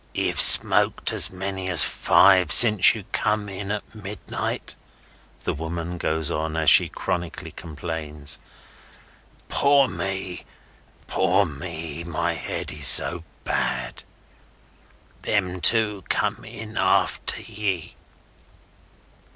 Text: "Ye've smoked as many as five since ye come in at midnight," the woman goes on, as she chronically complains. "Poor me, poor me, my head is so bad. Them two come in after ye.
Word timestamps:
"Ye've 0.15 0.41
smoked 0.41 1.13
as 1.13 1.29
many 1.29 1.69
as 1.69 1.83
five 1.83 2.51
since 2.51 2.95
ye 2.95 3.05
come 3.11 3.47
in 3.47 3.69
at 3.71 3.93
midnight," 3.93 4.75
the 5.43 5.53
woman 5.53 5.99
goes 5.99 6.31
on, 6.31 6.57
as 6.57 6.71
she 6.71 6.89
chronically 6.89 7.51
complains. 7.51 8.39
"Poor 9.47 9.87
me, 9.87 10.43
poor 11.05 11.45
me, 11.45 12.03
my 12.03 12.33
head 12.33 12.71
is 12.71 12.87
so 12.87 13.23
bad. 13.43 14.03
Them 15.21 15.61
two 15.61 16.03
come 16.09 16.45
in 16.45 16.79
after 16.79 17.39
ye. 17.39 17.95